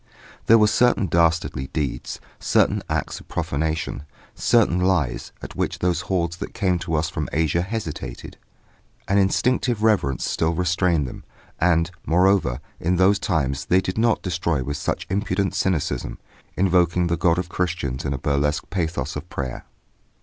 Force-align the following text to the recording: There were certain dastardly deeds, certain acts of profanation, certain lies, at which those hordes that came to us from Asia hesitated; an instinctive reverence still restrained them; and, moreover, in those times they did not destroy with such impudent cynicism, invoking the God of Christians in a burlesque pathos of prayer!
There 0.47 0.57
were 0.57 0.65
certain 0.65 1.05
dastardly 1.05 1.67
deeds, 1.67 2.19
certain 2.39 2.81
acts 2.89 3.19
of 3.19 3.27
profanation, 3.27 4.01
certain 4.33 4.79
lies, 4.79 5.31
at 5.43 5.55
which 5.55 5.77
those 5.77 6.01
hordes 6.01 6.37
that 6.37 6.55
came 6.55 6.79
to 6.79 6.95
us 6.95 7.07
from 7.07 7.29
Asia 7.31 7.61
hesitated; 7.61 8.37
an 9.07 9.19
instinctive 9.19 9.83
reverence 9.83 10.25
still 10.27 10.55
restrained 10.55 11.07
them; 11.07 11.23
and, 11.59 11.91
moreover, 12.03 12.61
in 12.79 12.95
those 12.95 13.19
times 13.19 13.65
they 13.65 13.79
did 13.79 13.99
not 13.99 14.23
destroy 14.23 14.63
with 14.63 14.77
such 14.77 15.05
impudent 15.07 15.53
cynicism, 15.53 16.17
invoking 16.57 17.05
the 17.05 17.15
God 17.15 17.37
of 17.37 17.47
Christians 17.47 18.03
in 18.03 18.11
a 18.11 18.17
burlesque 18.17 18.71
pathos 18.71 19.15
of 19.15 19.29
prayer! 19.29 19.65